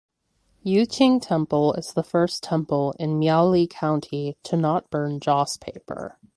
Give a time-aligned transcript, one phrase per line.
[0.65, 6.17] Yuqing Temple is the first temple in Miaoli County to not burn joss paper.